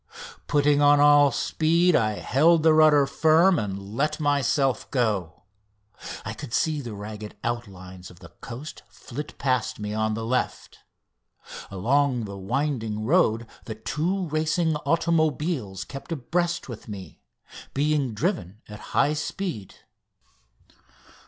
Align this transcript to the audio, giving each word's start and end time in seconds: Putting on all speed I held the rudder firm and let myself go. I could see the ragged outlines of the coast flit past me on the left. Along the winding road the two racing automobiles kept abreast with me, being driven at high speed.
Putting 0.47 0.81
on 0.81 0.99
all 0.99 1.29
speed 1.31 1.95
I 1.95 2.13
held 2.13 2.63
the 2.63 2.73
rudder 2.73 3.05
firm 3.05 3.59
and 3.59 3.95
let 3.95 4.19
myself 4.19 4.89
go. 4.89 5.43
I 6.25 6.33
could 6.33 6.55
see 6.55 6.81
the 6.81 6.95
ragged 6.95 7.37
outlines 7.43 8.09
of 8.09 8.17
the 8.17 8.29
coast 8.41 8.81
flit 8.89 9.37
past 9.37 9.79
me 9.79 9.93
on 9.93 10.15
the 10.15 10.25
left. 10.25 10.79
Along 11.69 12.25
the 12.25 12.35
winding 12.35 13.05
road 13.05 13.45
the 13.65 13.75
two 13.75 14.25
racing 14.29 14.75
automobiles 14.87 15.83
kept 15.83 16.11
abreast 16.11 16.67
with 16.67 16.87
me, 16.87 17.21
being 17.75 18.15
driven 18.15 18.63
at 18.67 18.79
high 18.97 19.13
speed. 19.13 19.75